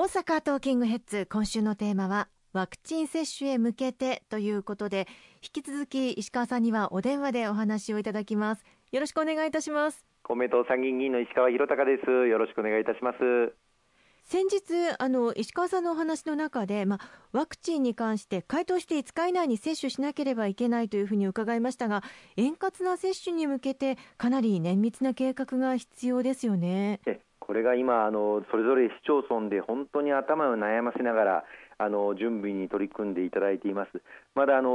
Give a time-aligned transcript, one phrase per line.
[0.00, 5.06] 大阪トーキングヘッズ今週のテーマはワクチン接種へ向けてということで
[5.42, 8.64] 引き続き石川さんにはお電話でお話をいただきます。
[8.92, 10.06] よろしくお願いいたします。
[10.22, 12.10] 公明党参議院議員の石川博隆です。
[12.28, 13.18] よろしくお願いいたします。
[14.24, 17.00] 先日あの石川さんのお話の中で、まあ、
[17.32, 22.02] ワクチンに関して回答して5日以内に接種しなければいけないというふうに伺いましたが
[22.38, 27.00] 円滑な接種に向けてかなり綿密な計画が必要ですよね。
[27.50, 31.44] これが今あのそれぞれ市町村で本当に頭を悩ませながら
[31.78, 33.90] あの準備に取り組んでいただいています。
[34.36, 34.70] まだあの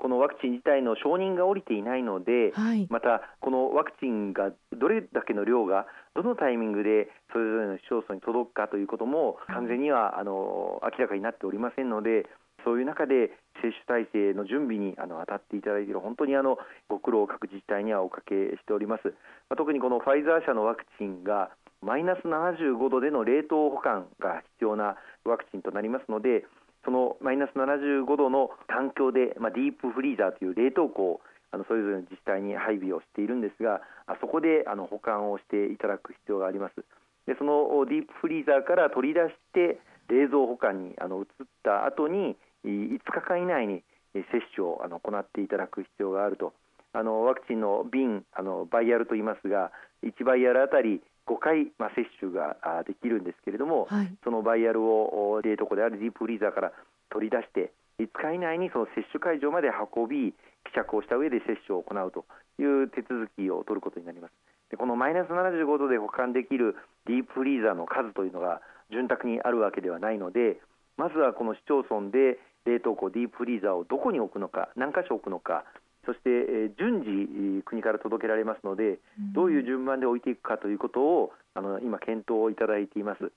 [0.08, 5.84] のワクチン自体の承認が下りていないので、はい、またこのワクチンがどれだけの量が
[6.16, 12.24] どのタイミングでそれぞれの市町村に届くかということも完全にはあの明らかになっておりませんので。
[12.64, 19.08] そういう中で接種体制の準備にあの当たっていただいている本当にあのご苦労を各自治体にはおかけしております。
[19.50, 21.50] まあ、特にこのファイザー社のワクチンが
[21.82, 26.44] マイナス75度での冷凍保管が必要なワクチンとなりますので
[26.84, 31.20] そのマイナス75度の環境で、まあ、ディープフリーザーという冷凍庫を
[31.52, 36.84] あのそれぞれの自治体に配備をしているんですがあそこであの保管をしていただく必要があります。
[37.26, 41.26] でそのディープフリーザーから取り出して冷蔵保管にあの移っ
[41.62, 46.52] た後に5日間以内に接種をあの行っていただく必要があると。
[46.94, 49.72] あのワクチンの瓶あのバイアルと言いますが
[50.04, 52.56] 1バイアルあたり5回、まあ、接種が
[52.86, 56.72] できるんですけれども、はい、そのバイアルを冷凍庫であるディープフリーザーから
[57.10, 60.32] 取り出して5日以内にその接種会場まで運び
[60.64, 62.24] 希釈をした上で接種を行うと
[62.60, 64.32] いう手続きを取ることになります。
[64.70, 70.58] でこのマイナス75度で保管できるディープフリーザーの数というのが潤沢にあるわけではないので
[70.96, 75.64] まずはこの市町村で冷凍庫ディープフリーザーをどこに置くのか何箇所置くのか
[76.04, 78.98] そして、え順次国から届けられますので、
[79.34, 83.30] どういう順番で置いていくかということをあの今検討をいただいています。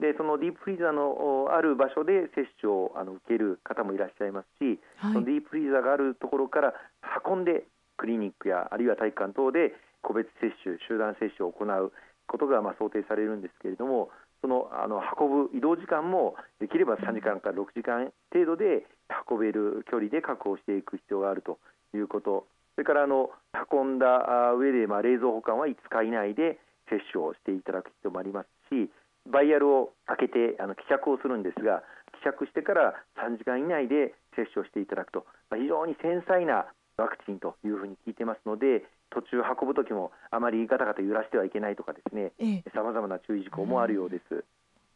[0.00, 6.74] でそのディープフリーザーのある場所で接種をあの受ける方もいらっしゃいますし、はい、そのディープフリーザーがあるところから
[7.24, 7.62] 運んで
[7.96, 11.92] クリニックやあるいは体育館等で個別接種、集団接種を行う
[12.26, 14.10] ことがまあ想定されるんですけれども、
[14.42, 18.84] そのあの運ぶ移動時間もできれば3時間から6時間程度で
[19.30, 21.58] 運べる距離で確保していく必要があると
[21.96, 23.30] いうこと、それからあの
[23.70, 26.58] 運んだ上で、まあ、冷蔵保管は5日以内で
[26.88, 28.90] 接種をしていただく必要もありますし、
[29.30, 31.82] バイヤルを開けてあの希釈をするんですが、
[32.20, 36.66] 希釈してから3時間以内で接種をしていただくと、まあ、非常に繊細な
[36.96, 42.32] ワクチンというふうに聞いてますので、途中運ぶ時もあまりガタガタ揺らしてはいけないとかですね、
[42.74, 44.44] さまざまな注意事項もあるようです。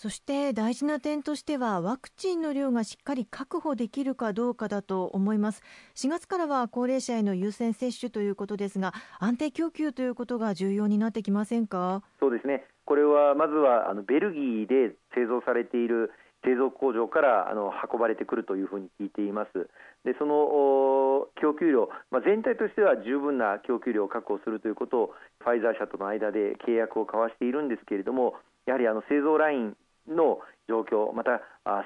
[0.00, 5.60] そして大事な点としてはワクチンの量がしっかり確保できるかどうかだと思います。
[5.96, 12.04] 4月からは高齢者への優先接種ということですが安定供給ということが重要になってきませんか？
[12.20, 12.64] そうですね。
[12.84, 16.12] これはまずはあのベルギーで製造されている
[16.44, 19.68] 製造工場からあの運ばれてくるというふうに聞いています。
[20.04, 28.34] でその供給量、まあ、全体としては十分な供給量を確保するということをファイザー社との間で契約を交わしているんですけれども
[28.64, 29.76] やはりあの製造ライン
[30.08, 31.40] の状況また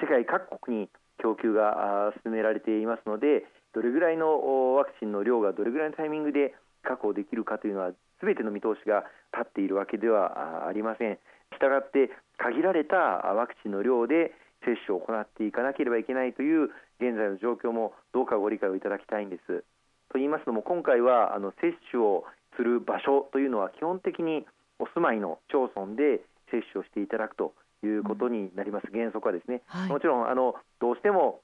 [0.00, 7.90] 世界各国に供給が進められていますのでどれぐらいのワクチンの量がどれぐらいのタイミングで確保できるかというのは
[8.20, 11.18] すべての見通しが立っているわけではありません。
[11.52, 14.32] したがって限られたワクチンの量で
[14.64, 16.70] 接種を行っていかなければいけないという
[17.00, 19.64] 現在の状況もどうかご理解をいただきたいんです。
[20.10, 22.24] と言いますのも今回はあの接種を
[22.56, 24.46] する場所というのは基本的に
[24.78, 26.20] お住まいの町村で
[26.50, 27.52] 接種をしていただくと
[27.86, 31.40] いうことになります、原則はですね、はい、もちろんあのどうしても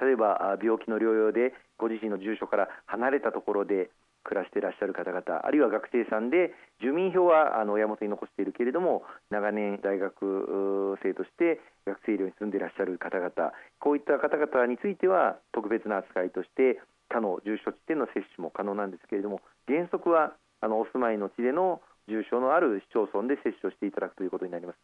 [0.00, 3.90] 例えば病気の療養でご自身の住所から離れたところで
[4.24, 6.52] 暮らしていらっしゃる方々あるいは学生さんで
[6.82, 13.32] 住民票はあの親元に残しているけれども長年大学生として学生寮に住んでいらっしゃる方々
[13.80, 24.78] こういった方々については特別な扱いとして他の住所地での接種も可能なんですけれども原則はあのお住まいの地での重症のある市町村で接種をしていただくということになります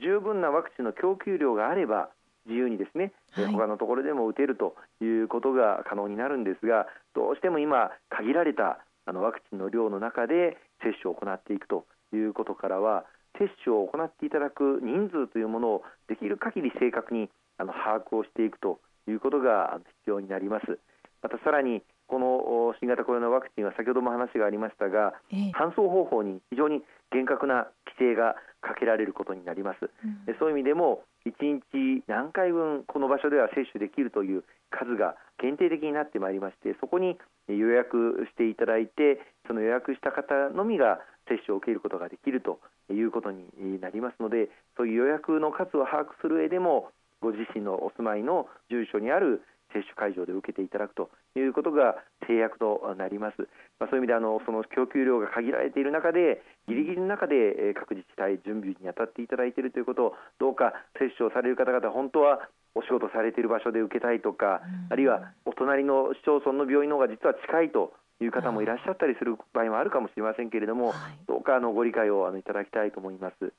[0.00, 2.08] 十分なワクチンの供給量があれば
[2.46, 13.04] 自由にですね、はい、他のところでも打てるということが可能になるんですがどうしても今限られたあのワクチンの量の中で接種を行っていくということからは
[13.38, 17.28] 接種を行っていただく人数というものをできる限り正確に
[17.58, 20.78] あの把握をしていくということが必要になります。
[21.22, 25.14] またさらにこの新型コロナワクチンは先ほども話がありましたが、
[25.54, 37.16] 搬送方法に非常に厳格な規制がかけられることになります、うん、そういう意味でも1日何回分この場所では接種できるという数が限定的になってまいりましてそこに
[37.48, 42.60] 予約していただいてその予約した方のみが接種を受けることができると
[42.92, 46.90] いうことになりますのでそういう予約の数を把握する上でも
[47.20, 49.42] ご自身のお住まいの住所にある
[49.72, 51.96] 接種会場で受けていただくということが
[52.26, 53.48] 制約となります。
[53.78, 70.94] まあ、そういう意味であのその供給量が限られている中でギリギリの中で各自治体準備に当たっていただいているということをどうか接種をされる方々本当はお仕事されている場所で受けたいとか、あるいはお隣の市町村の病院の方が実は近いという方もいらっしゃったりする場合もあるかもしれませんけれども、
[71.26, 73.52] どうかあのご理解をあのいただきたいと思います。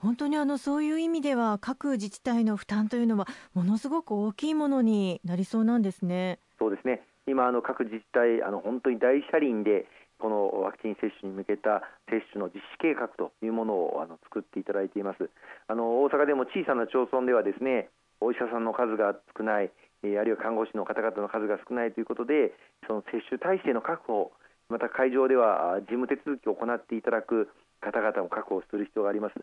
[0.00, 6.38] 本当にあのそういう意味では各自治体の負担というのはものすごく大きいものになりそうなんですね。
[6.58, 7.02] そうですね。
[7.26, 9.86] 今あの各自治体あの本当に大車輪で
[10.18, 15.28] このワクチン接種に向けた接種の実施計画というものをあの作っていただいています。
[15.68, 17.88] あの大阪でも小さな町村ではですね
[18.20, 19.70] お医者さんの数が少ない、
[20.02, 22.52] えあるいは看護師の方々の数が少ないということで
[22.86, 24.32] その接種体制の確保
[24.68, 27.48] また会場では事務手続きを行っていただく
[27.80, 29.34] 方々も確保する必要があります。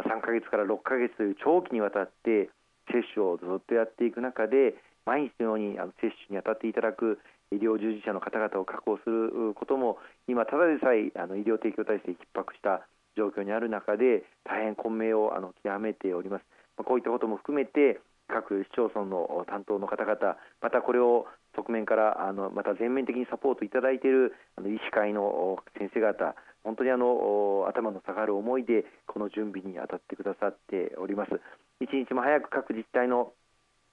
[0.00, 2.48] まあ、3ヶ月から6ヶ月という長期にわたって
[2.88, 4.74] 接種をずっとやっていく中で
[5.04, 7.20] 毎日のようにあの接種に当たっていただく
[7.52, 9.98] 医療従事者の方々を確保することも
[10.28, 12.86] 今、ただでさえあの医療提供体制逼迫した
[13.16, 16.44] 状況にある中で大変混迷をあの極めております。
[16.78, 21.26] まあ、こういったことも含めて各市町村の担当の方々またこれを
[21.56, 31.40] 側面からあのまた全面的にサポートいただいているあの医師会の先生方本当にあの頭の下がる思いでこの準備に当たってくださっております
[31.80, 33.32] 一日も早く各自治体の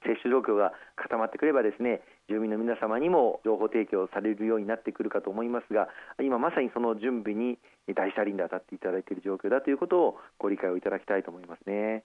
[0.04, 5.88] 接種状況が固まってくればですね住民の皆様にも情報提供されるようになってくるかと思いますが
[6.22, 7.58] 今まさにその準備に
[7.96, 12.04] 大車輪で当たっていただいている状況だということをご理解をいただきたいと思いますね。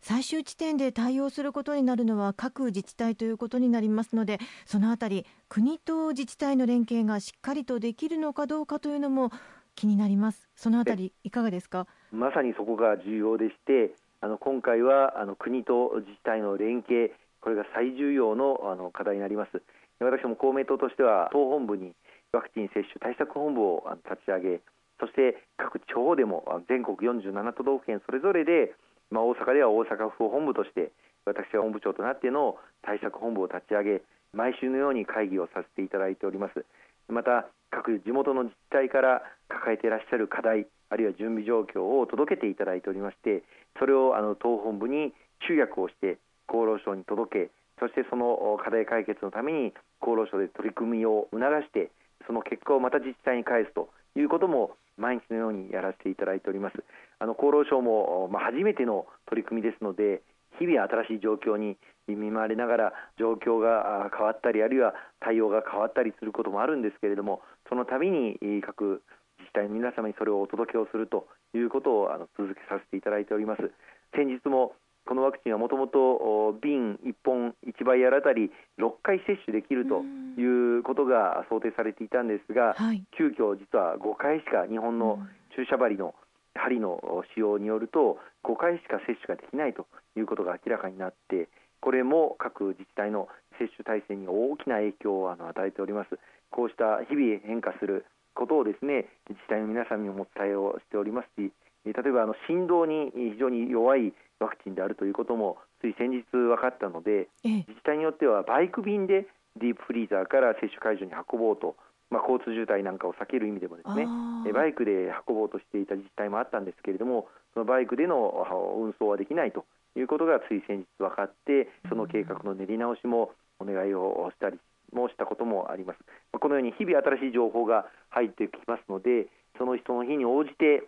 [0.00, 9.32] 最終地点で対応することになるのは各自治体ということになりますのでそのあたり国と自治体の連携がしっかりとできるのかどうかというのも
[9.78, 10.48] 気になります。
[10.56, 11.86] そのあたりいかがですか？
[12.10, 19.62] まさにそこが重要でしてあの今回はあの国と自治体の連携これが最重要のあの課題になります。
[20.00, 21.92] 私も公明党としては党本部に
[22.32, 24.60] ワクチン接種対策本部を立ち上げ
[25.00, 28.74] そして各地方でも全国47都道府県それぞれで
[29.10, 30.92] まあ、大阪では大阪府本部として
[31.24, 34.02] 私が本部長となっての対策本部を立ち上げ
[34.34, 36.64] 毎週のように会議をさせていただいております
[37.08, 43.42] また各地元の自治体から抱えていらっしゃる課題あるいは準備状況を届けていただいておりまして
[43.78, 45.12] それをあの党本部に
[45.46, 46.18] 集約をして
[46.48, 51.90] 厚労省に届けそしてその課題解決のために厚労省で取り組みを促して
[52.26, 56.82] その結果をまた自治体に返すということも毎日のようにやらせていただいております。
[57.20, 60.22] あの厚労省も、ま、初めての取り組みですので
[60.58, 61.76] 日々新しい状況に
[62.16, 69.02] 見舞われながら状況が変わったりあるいは対応が変わったりすることもあるんですけれどもその度に各
[69.38, 73.70] 自治体の皆様にそれをお届けをするということをあの続けさせていただいております。
[74.14, 74.74] 先日も
[75.08, 80.04] このワクチンはもともと瓶1本1倍あたり6回接種できると
[80.38, 85.18] いうことが想定されていたんですが、はい、急遽実は5回しか日本の
[85.56, 86.14] 注射針の
[86.54, 87.00] 針の
[87.34, 91.48] 使用によると5回しか接種ができないということが明らかになって
[91.80, 93.28] これも各自治体の
[93.58, 96.18] 接種体制に大きな影響を与えております。
[96.50, 101.52] こうした日々変化することをですね自治体の皆さんにもお伝えをしておりますし
[101.84, 109.26] 例えばあの振動に非常に弱いワクチンであるということもつい先日分かったので自治体によってはバイク便で
[109.58, 111.74] ディープフリーザーから接種会場に運ぼうと
[112.10, 114.06] まあ、交通渋滞なんかを避ける意味でもですね
[114.54, 118.46] バイクで運ぼうとしていた自治体もあったんですけれどもそのバイクでの
[118.80, 119.66] 運送はできないと
[119.96, 124.58] いうことがつい先日分かってその計画の練り直しもお願いをしたり
[124.92, 125.98] もしたこともあります。
[126.32, 129.26] このように日々新しい情報が入ってきますので
[129.58, 130.84] その人の日に応じて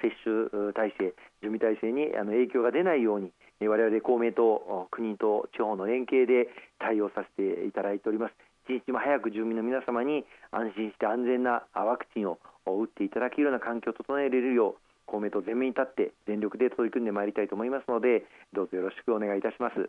[0.00, 8.34] 接種体制準備体制にあの影響が出ないように我々公明党国と地方の連携で対応させていただいております。
[8.68, 19.88] 一日も早く住民の皆様に安心して安全なワクチンを打っていただけるような環境を整えられるよう公明党全面に立って全力で取り組んでまいりたいと思いますのでどうぞよろしくお願いいたします。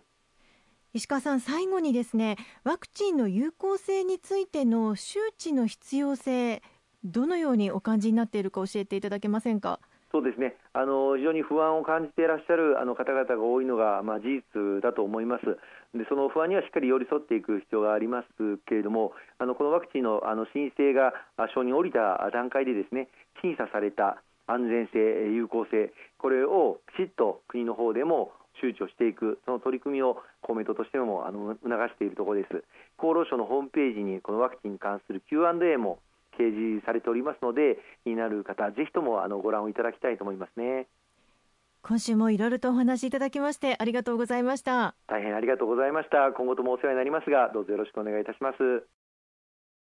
[0.93, 6.61] 石川さん最後にですねワクチンの有効性についての周知の必要性
[7.03, 9.79] どのようにお感じになっているか教えていただけませんか？
[10.11, 10.55] そうですね。
[10.71, 15.45] あの非常に不安を感じていらっしゃるあの方々が多いのが、まあ、事実だと思います。
[15.93, 18.27] でその不安にはしっかり寄り添っていく必要があります
[18.65, 21.13] けれどもあのこのワクチンのあの申請が
[21.53, 23.09] 承認を降りた段階でですね
[23.41, 24.99] 審査された安全性、
[25.31, 32.63] 有効性これをきちっと国の方でも周知をしていくその取り組みを公明党としてもあの促しているところです。
[32.97, 35.99] 厚労省のホームページにこのワクチンに関する Q&A も
[36.37, 40.87] 掲示されておりますので気になる方ぜひともあのご覧をいただきたいと思いますね。
[41.83, 44.95] 今週もいろいろとお話しいただきましてありがとうございました。
[45.07, 46.31] 大変ありがとうございました。
[46.33, 48.57] 今後ともお世話になりますがどうぞよろしくお願いいたします